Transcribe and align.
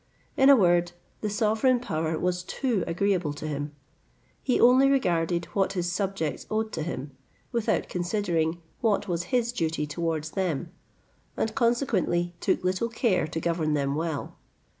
In 0.35 0.49
a 0.49 0.55
word, 0.55 0.93
the 1.21 1.29
sovereign 1.29 1.79
power 1.79 2.17
was 2.17 2.41
too 2.41 2.83
agreeable 2.87 3.33
to 3.33 3.47
him. 3.47 3.71
He 4.41 4.59
only 4.59 4.89
regarded 4.89 5.45
what 5.53 5.73
his 5.73 5.91
subjects 5.91 6.47
owed 6.49 6.71
to 6.71 6.81
him, 6.81 7.11
without 7.51 7.87
considering 7.87 8.59
what 8.79 9.07
was 9.07 9.25
his 9.25 9.51
duty 9.51 9.85
towards 9.85 10.31
them, 10.31 10.71
and 11.37 11.53
consequently 11.53 12.33
took 12.39 12.63
little 12.63 12.89
care 12.89 13.27
to 13.27 13.39
govern 13.39 13.75
them 13.75 13.93
well. 13.93 14.37